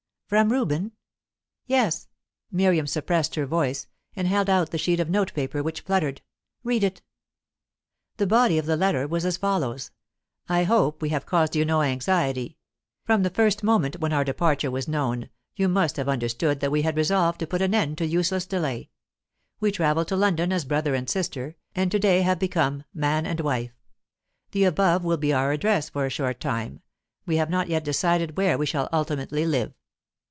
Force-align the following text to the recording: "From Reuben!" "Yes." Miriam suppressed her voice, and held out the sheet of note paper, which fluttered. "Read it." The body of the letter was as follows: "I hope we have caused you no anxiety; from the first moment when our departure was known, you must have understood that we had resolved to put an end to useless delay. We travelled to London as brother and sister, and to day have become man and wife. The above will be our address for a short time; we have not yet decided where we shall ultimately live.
"From 0.27 0.49
Reuben!" 0.49 0.93
"Yes." 1.65 2.07
Miriam 2.49 2.87
suppressed 2.87 3.35
her 3.35 3.45
voice, 3.45 3.87
and 4.15 4.29
held 4.29 4.49
out 4.49 4.69
the 4.71 4.77
sheet 4.77 5.01
of 5.01 5.09
note 5.09 5.33
paper, 5.33 5.61
which 5.61 5.81
fluttered. 5.81 6.21
"Read 6.63 6.85
it." 6.85 7.01
The 8.15 8.27
body 8.27 8.57
of 8.57 8.65
the 8.65 8.77
letter 8.77 9.05
was 9.09 9.25
as 9.25 9.35
follows: 9.35 9.91
"I 10.47 10.63
hope 10.63 11.01
we 11.01 11.09
have 11.09 11.25
caused 11.25 11.53
you 11.57 11.65
no 11.65 11.81
anxiety; 11.81 12.55
from 13.03 13.23
the 13.23 13.29
first 13.29 13.61
moment 13.61 13.99
when 13.99 14.13
our 14.13 14.23
departure 14.23 14.71
was 14.71 14.87
known, 14.87 15.29
you 15.57 15.67
must 15.67 15.97
have 15.97 16.07
understood 16.07 16.61
that 16.61 16.71
we 16.71 16.83
had 16.83 16.95
resolved 16.95 17.39
to 17.39 17.45
put 17.47 17.61
an 17.61 17.75
end 17.75 17.97
to 17.97 18.05
useless 18.05 18.45
delay. 18.45 18.89
We 19.59 19.69
travelled 19.73 20.07
to 20.07 20.15
London 20.15 20.53
as 20.53 20.63
brother 20.63 20.95
and 20.95 21.09
sister, 21.09 21.57
and 21.75 21.91
to 21.91 21.99
day 21.99 22.21
have 22.21 22.39
become 22.39 22.85
man 22.93 23.25
and 23.25 23.41
wife. 23.41 23.73
The 24.51 24.63
above 24.63 25.03
will 25.03 25.17
be 25.17 25.33
our 25.33 25.51
address 25.51 25.89
for 25.89 26.05
a 26.05 26.09
short 26.09 26.39
time; 26.39 26.79
we 27.25 27.35
have 27.35 27.49
not 27.49 27.67
yet 27.67 27.83
decided 27.83 28.37
where 28.37 28.57
we 28.57 28.65
shall 28.65 28.87
ultimately 28.93 29.45
live. 29.45 29.73